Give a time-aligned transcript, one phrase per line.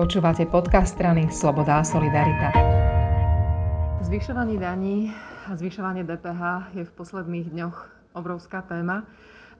[0.00, 2.56] Počúvate podcast strany Sloboda a Solidarita.
[4.00, 5.12] Zvyšovanie daní
[5.44, 7.76] a zvyšovanie DPH je v posledných dňoch
[8.16, 9.04] obrovská téma.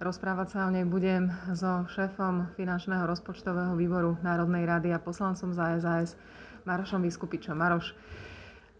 [0.00, 5.76] Rozprávať sa o nej budem so šéfom finančného rozpočtového výboru Národnej rady a poslancom za
[5.76, 6.16] SAS
[6.64, 7.60] Marošom Vyskupičom.
[7.60, 7.92] Maroš,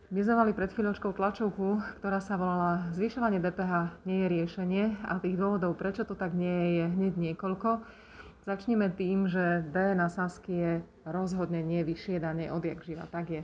[0.09, 5.21] my sme mali pred chvíľočkou tlačovku, ktorá sa volala Zvyšovanie DPH nie je riešenie a
[5.21, 7.85] tých dôvodov, prečo to tak nie je, je hneď niekoľko.
[8.49, 10.73] Začneme tým, že D na Sasky je
[11.05, 13.05] rozhodne nie vyššie dane odjak živa.
[13.13, 13.43] Tak je.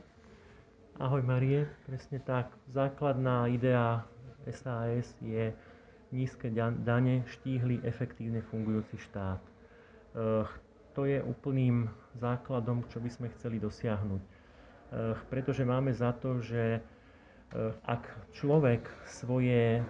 [0.96, 2.48] Ahoj Marie, presne tak.
[2.72, 4.08] Základná idea
[4.48, 5.52] SAS je
[6.08, 6.48] nízke
[6.80, 9.36] dane, štíhly, efektívne fungujúci štát.
[10.16, 10.48] Eh,
[10.96, 14.22] to je úplným základom, čo by sme chceli dosiahnuť.
[14.24, 16.80] Eh, pretože máme za to, že eh,
[17.84, 19.84] ak človek svoje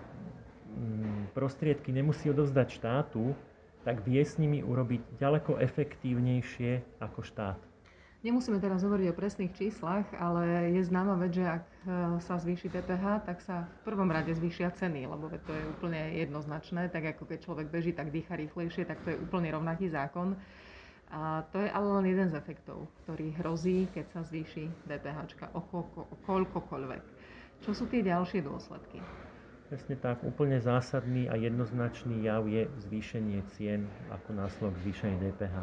[0.74, 3.38] mm, prostriedky nemusí odovzdať štátu,
[3.86, 7.58] tak vie s nimi urobiť ďaleko efektívnejšie ako štát.
[8.26, 11.78] Nemusíme teraz hovoriť o presných číslach, ale je známa vec, že ak e,
[12.26, 16.90] sa zvýši DPH, tak sa v prvom rade zvýšia ceny, lebo to je úplne jednoznačné,
[16.90, 20.34] tak ako keď človek beží, tak dýcha rýchlejšie, tak to je úplne rovnaký zákon.
[21.14, 25.62] A to je ale len jeden z efektov, ktorý hrozí, keď sa zvýši DPH o,
[26.02, 27.02] o koľkokoľvek.
[27.62, 28.98] Čo sú tie ďalšie dôsledky?
[29.66, 35.56] Presne tak, úplne zásadný a jednoznačný jav je zvýšenie cien ako následok zvýšenia DPH.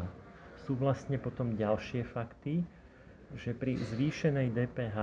[0.68, 2.68] Sú vlastne potom ďalšie fakty,
[3.32, 4.98] že pri zvýšenej DPH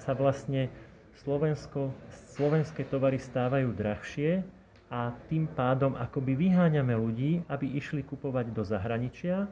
[0.00, 0.72] sa vlastne
[1.20, 1.92] Slovensko,
[2.32, 4.40] slovenské tovary stávajú drahšie
[4.88, 9.48] a tým pádom akoby vyháňame ľudí, aby išli kupovať do zahraničia, e,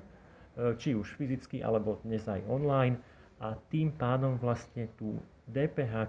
[0.80, 2.96] či už fyzicky alebo dnes aj online
[3.36, 6.08] a tým pádom vlastne tú DPH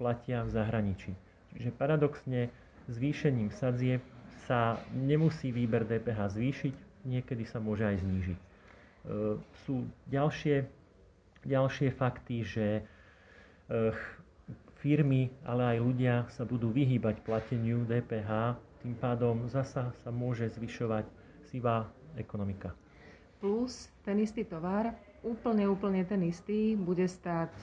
[0.00, 1.12] platia v zahraničí.
[1.56, 2.48] Čiže paradoxne
[2.88, 4.02] zvýšením sadzieb
[4.48, 6.74] sa nemusí výber DPH zvýšiť,
[7.06, 8.38] niekedy sa môže aj znížiť.
[8.38, 8.44] E,
[9.66, 10.66] sú ďalšie,
[11.46, 12.82] ďalšie fakty, že e,
[14.82, 21.06] firmy, ale aj ľudia sa budú vyhýbať plateniu DPH, tým pádom zasa sa môže zvyšovať
[21.46, 21.86] sivá
[22.18, 22.74] ekonomika.
[23.38, 24.90] Plus ten istý tovar,
[25.22, 27.54] úplne, úplne ten istý, bude stať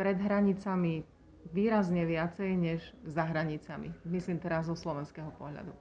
[0.00, 1.04] pred hranicami
[1.50, 3.90] výrazne viacej než za hranicami.
[4.04, 5.72] Myslím teraz zo slovenského pohľadu.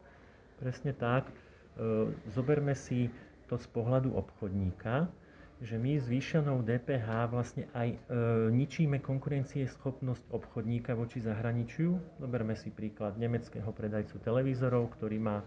[0.60, 1.28] Presne tak.
[1.30, 1.34] E,
[2.32, 3.12] zoberme si
[3.48, 5.08] to z pohľadu obchodníka,
[5.60, 7.98] že my zvýšenou DPH vlastne aj e,
[8.56, 12.20] ničíme konkurencieschopnosť obchodníka voči zahraničiu.
[12.20, 15.38] Zoberme si príklad nemeckého predajcu televízorov, ktorý má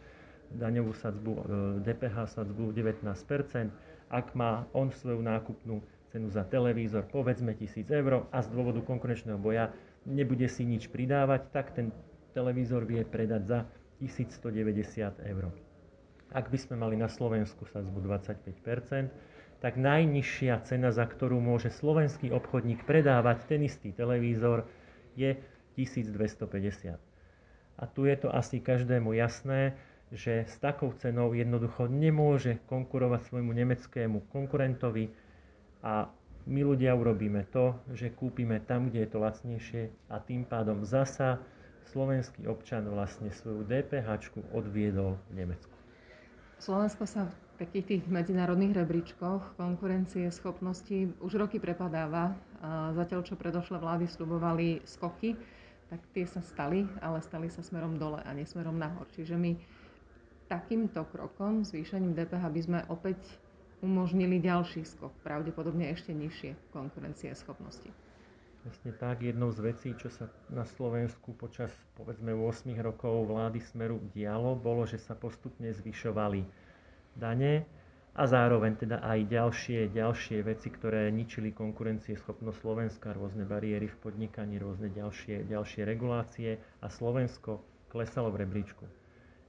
[0.52, 1.40] daňovú sadzbu, e,
[1.80, 3.72] DPH sadzbu 19%.
[4.12, 5.80] Ak má on svoju nákupnú
[6.12, 9.72] cenu za televízor povedzme 1000 eur a z dôvodu konkurenčného boja
[10.08, 11.94] nebude si nič pridávať, tak ten
[12.32, 13.58] televízor vie predať za
[14.02, 15.44] 1190 eur.
[16.32, 22.34] Ak by sme mali na Slovensku sadzbu 25%, tak najnižšia cena, za ktorú môže slovenský
[22.34, 24.66] obchodník predávať ten istý televízor,
[25.14, 25.38] je
[25.78, 26.98] 1250.
[27.78, 29.78] A tu je to asi každému jasné,
[30.12, 35.08] že s takou cenou jednoducho nemôže konkurovať svojmu nemeckému konkurentovi
[35.80, 36.12] a
[36.46, 41.38] my ľudia urobíme to, že kúpime tam, kde je to lacnejšie a tým pádom zasa
[41.92, 45.74] slovenský občan vlastne svoju DPH odviedol v Nemecku.
[46.62, 52.38] Slovensko sa v takých tých medzinárodných rebríčkoch konkurencie schopnosti už roky prepadáva.
[52.94, 55.34] Zatiaľ, čo predošlé vlády slubovali skoky,
[55.90, 59.04] tak tie sa stali, ale stali sa smerom dole a nie smerom nahor.
[59.12, 59.58] Čiže my
[60.46, 63.18] takýmto krokom, zvýšením DPH, by sme opäť
[63.82, 67.90] umožnili ďalší skok, pravdepodobne ešte nižšie konkurencie schopnosti.
[68.62, 73.98] Presne tak, jednou z vecí, čo sa na Slovensku počas povedzme 8 rokov vlády Smeru
[74.14, 76.46] dialo, bolo, že sa postupne zvyšovali
[77.18, 77.66] dane
[78.14, 83.98] a zároveň teda aj ďalšie, ďalšie veci, ktoré ničili konkurencie schopnosť Slovenska, rôzne bariéry v
[83.98, 88.86] podnikaní, rôzne ďalšie, ďalšie regulácie a Slovensko klesalo v rebríčku.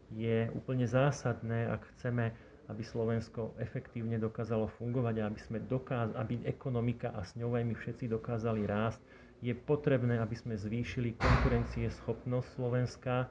[0.10, 2.34] Je úplne zásadné, ak chceme
[2.74, 7.70] aby Slovensko efektívne dokázalo fungovať a aby, sme dokáz- aby ekonomika a s ňou aj
[7.70, 8.98] my všetci dokázali rásť,
[9.46, 11.14] je potrebné, aby sme zvýšili
[12.02, 13.30] schopnosť Slovenska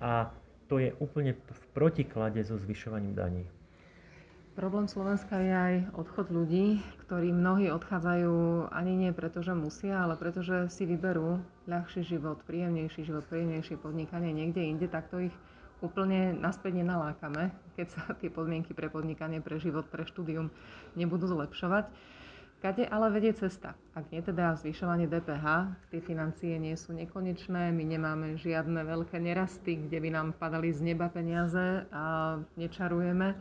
[0.00, 0.32] a
[0.72, 3.44] to je úplne v protiklade so zvyšovaním daní.
[4.58, 10.18] Problém Slovenska je aj odchod ľudí, ktorí mnohí odchádzajú ani nie preto, že musia, ale
[10.18, 11.38] preto, že si vyberú
[11.70, 15.34] ľahší život, príjemnejší život, príjemnejšie podnikanie niekde inde, tak to ich
[15.78, 20.50] úplne naspäť nenalákame, keď sa tie podmienky pre podnikanie, pre život, pre štúdium
[20.98, 21.90] nebudú zlepšovať.
[22.58, 23.78] Kade ale vedie cesta?
[23.94, 29.78] Ak nie teda zvyšovanie DPH, tie financie nie sú nekonečné, my nemáme žiadne veľké nerasty,
[29.78, 33.38] kde by nám padali z neba peniaze a nečarujeme.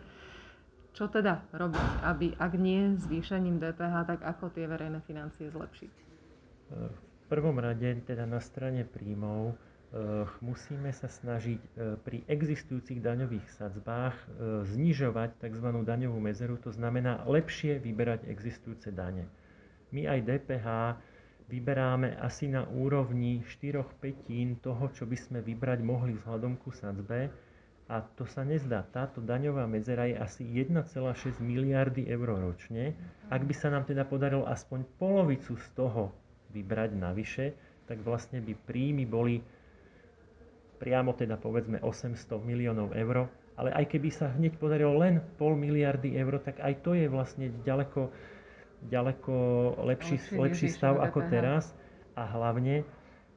[0.93, 5.93] Čo teda robiť, aby ak nie zvýšením DPH, tak ako tie verejné financie zlepšiť?
[6.77, 9.57] V prvom rade teda na strane príjmov
[10.43, 11.61] musíme sa snažiť
[12.03, 14.15] pri existujúcich daňových sadzbách
[14.67, 15.67] znižovať tzv.
[15.87, 19.31] daňovú medzeru, to znamená lepšie vyberať existujúce dane.
[19.95, 20.67] My aj DPH
[21.47, 27.31] vyberáme asi na úrovni 4 petín toho, čo by sme vybrať mohli vzhľadom ku sadzbe.
[27.87, 28.83] A to sa nezdá.
[28.83, 32.91] Táto daňová medzera je asi 1,6 miliardy eur ročne.
[33.31, 36.11] Ak by sa nám teda podarilo aspoň polovicu z toho
[36.51, 37.55] vybrať navyše,
[37.87, 39.39] tak vlastne by príjmy boli
[40.77, 43.27] priamo teda povedzme 800 miliónov eur.
[43.57, 47.49] Ale aj keby sa hneď podarilo len pol miliardy eur, tak aj to je vlastne
[47.65, 48.13] ďaleko
[48.85, 49.33] ďaleko
[49.89, 51.73] lepší, lepší stav ako teraz
[52.13, 52.85] a hlavne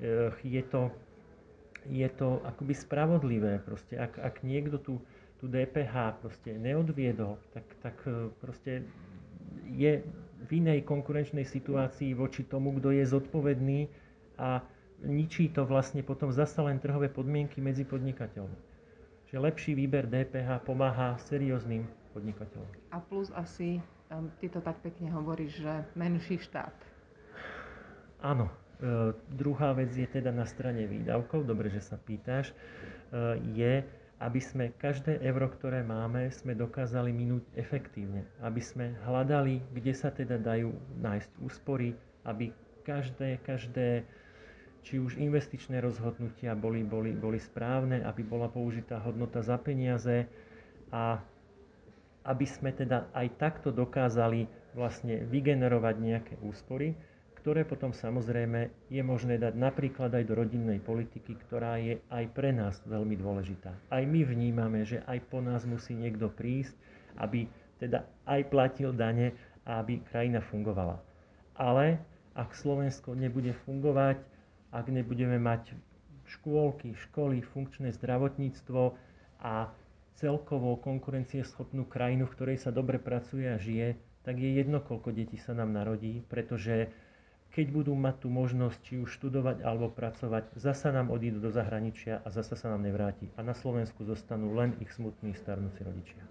[0.00, 0.92] eh, je to,
[1.88, 3.64] je to akoby spravodlivé.
[3.64, 5.00] Proste, ak, ak niekto tu,
[5.40, 8.84] tu DPH proste neodviedol, tak, tak eh, proste
[9.70, 10.04] je
[10.40, 13.88] v inej konkurenčnej situácii voči tomu, kto je zodpovedný
[14.40, 14.64] a
[15.04, 18.58] ničí to vlastne potom zasa len trhové podmienky medzi podnikateľmi.
[19.30, 22.66] Že lepší výber DPH pomáha serióznym podnikateľom.
[22.90, 23.78] A plus asi
[24.10, 26.74] Ty to tak pekne hovoríš, že menší štát.
[28.18, 28.50] Áno.
[28.82, 32.54] E, druhá vec je teda na strane výdavkov, dobre, že sa pýtaš, e,
[33.54, 33.86] je,
[34.18, 38.26] aby sme každé euro, ktoré máme, sme dokázali minúť efektívne.
[38.42, 41.94] Aby sme hľadali, kde sa teda dajú nájsť úspory,
[42.26, 42.50] aby
[42.82, 44.02] každé, každé
[44.80, 50.24] či už investičné rozhodnutia boli, boli, boli správne, aby bola použitá hodnota za peniaze
[50.88, 51.20] a
[52.24, 54.44] aby sme teda aj takto dokázali
[54.76, 56.94] vlastne vygenerovať nejaké úspory,
[57.40, 62.52] ktoré potom samozrejme je možné dať napríklad aj do rodinnej politiky, ktorá je aj pre
[62.52, 63.72] nás veľmi dôležitá.
[63.88, 66.76] Aj my vnímame, že aj po nás musí niekto prísť,
[67.16, 67.48] aby
[67.80, 69.32] teda aj platil dane
[69.64, 71.00] a aby krajina fungovala.
[71.56, 71.96] Ale
[72.36, 74.20] ak Slovensko nebude fungovať,
[74.70, 75.74] ak nebudeme mať
[76.30, 78.94] škôlky, školy, funkčné zdravotníctvo
[79.42, 79.74] a
[80.14, 85.40] celkovo konkurencieschopnú krajinu, v ktorej sa dobre pracuje a žije, tak je jedno, koľko detí
[85.40, 86.92] sa nám narodí, pretože
[87.50, 92.22] keď budú mať tú možnosť či už študovať alebo pracovať, zasa nám odídu do zahraničia
[92.22, 93.26] a zasa sa nám nevráti.
[93.34, 96.22] A na Slovensku zostanú len ich smutní starnúci rodičia.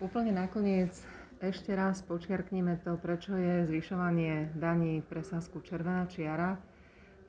[0.00, 0.96] Úplne nakoniec
[1.44, 6.56] ešte raz počiarknime to, prečo je zvyšovanie daní pre Sasku červená čiara.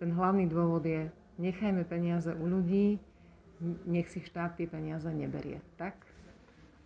[0.02, 2.98] Ten hlavný dôvod je, nechajme peniaze u ľudí,
[3.86, 5.94] nech si štát tie peniaze neberie, tak?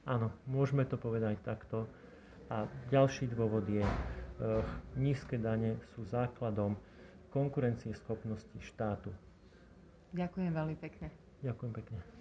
[0.03, 1.87] Áno, môžeme to povedať takto.
[2.51, 3.93] A ďalší dôvod je, e,
[4.99, 6.75] nízke dane sú základom
[7.31, 9.15] konkurencieschopnosti štátu.
[10.11, 11.07] Ďakujem veľmi pekne.
[11.39, 12.14] Ďakujem pekne.